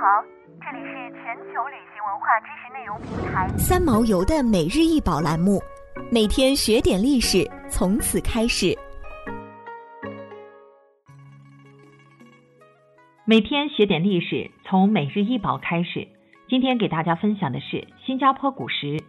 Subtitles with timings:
[0.00, 0.22] 好，
[0.60, 5.60] 这里是全球旅行文化知识内容平台三毛游的每日一宝栏目，
[6.08, 8.78] 每天学点历史，从此开始。
[13.24, 16.06] 每天学点历史，从每日一宝开始。
[16.48, 19.02] 今天给大家分享的是新加坡古石。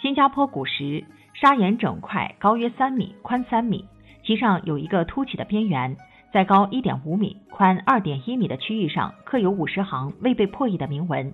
[0.00, 1.04] 新加坡古石
[1.34, 3.86] 砂岩整块，高约三米，宽三米，
[4.24, 5.94] 其上有一个凸起的边缘。
[6.34, 11.32] 在高一点五米、宽二点一米的区域上刻有五十行未被破译的铭文。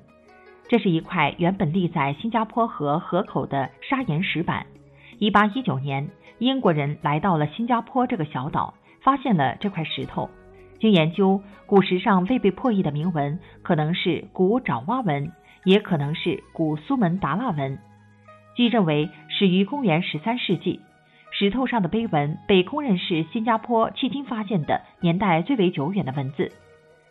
[0.69, 4.67] 这是一块原本立在新加坡河河口的砂岩石板。
[5.19, 10.29] 一八一九年，英国人来到了新加坡这个小岛，发现了这块石头。
[10.79, 15.33] 经研究，古石上未被破译的铭文可能是古爪哇文，
[15.65, 17.79] 也可能是古苏门答腊文。
[18.55, 20.83] 据认为，始于公元十三世纪。
[21.41, 26.53] 石头上的碑文被公认是新加坡迄今发现的年代最为久远的文字。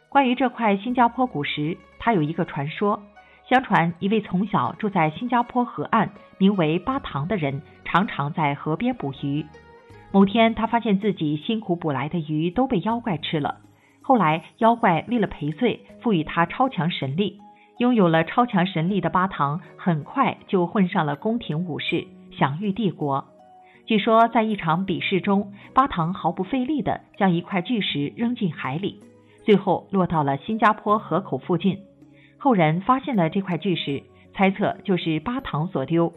[0.08, 3.02] 关于这块新加坡古石，它有一个传说：
[3.50, 9.44] 相传一位从小住在新加坡河岸、名为巴唐的人，常常在河边捕鱼。
[10.12, 13.58] 某天，他发现自己辛苦捕来的鱼都被妖怪吃了。
[14.04, 17.40] 后来，妖怪为了赔罪，赋予他超强神力。
[17.80, 22.06] 拥有了超强神力的巴唐，很快就混上了宫廷武士，
[22.38, 23.26] 享誉帝国。
[23.90, 29.00] 据说，在一场比试中，巴唐毫不费力地将一块巨石扔进海里，
[29.44, 31.80] 最后落到了新加坡河口附近。
[32.38, 34.04] 后人发现了这块巨石，
[34.36, 36.14] 猜测就是巴唐所丢。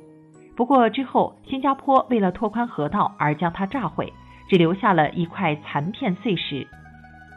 [0.55, 4.13] 不过之后，新加坡为了拓宽河道而将它炸毁，
[4.51, 6.69] 只留下了一块残片碎石。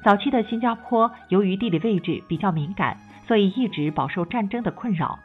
[0.03, 5.17] 早期的新加坡由于地理位置比较敏感，所以一直饱受战争的困扰。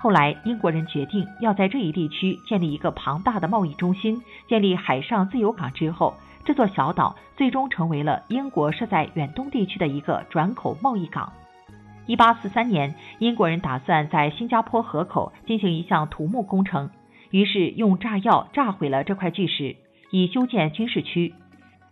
[0.00, 11.32] 后来，英国人决定要在这一地区建立一个庞大的贸易中心，建立海上自由港之后，这座小岛最终成为了英国设在远东地区的一个转口贸易港。
[12.06, 16.90] 一八四三年，英国人打算在新加坡河口进行一项土木工程，
[17.30, 19.76] 于是用炸药炸毁了这块巨石，
[20.12, 21.34] 以修建军事区。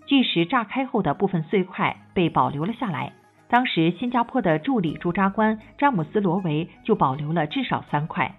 [0.06, 3.12] 巨石炸开后的部分碎块被保留了下来。
[3.48, 8.34] 当时，新加坡的助理驻扎官詹姆斯·罗维就保留了至少三块。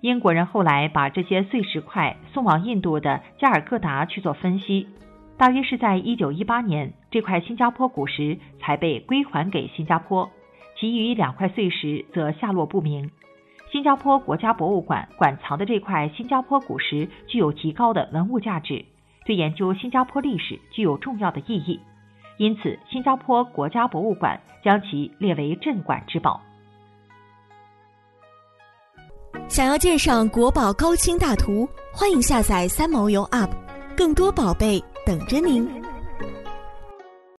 [0.00, 4.86] 英国人后来把这些碎石块送往印度的加尔各答去做分析，
[5.36, 10.30] 大约是在1918年，这块新加坡古石才被归还给新加坡，
[10.78, 13.10] 其余两块碎石则下落不明。
[13.72, 18.84] 新加坡国家博物馆馆藏的这块新加坡古石具有极高的文物价值，
[19.26, 21.80] 对研究新加坡历史具有重要的意义。
[22.38, 26.40] 因此，新加坡国家博物馆将其列为镇馆之宝。
[29.48, 33.50] 想要鉴赏国宝高清大图，欢迎下载三毛游 App，
[33.96, 35.85] 更多宝贝等着您。